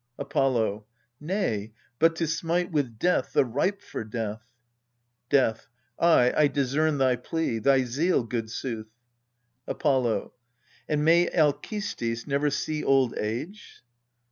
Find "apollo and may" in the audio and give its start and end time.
9.67-11.29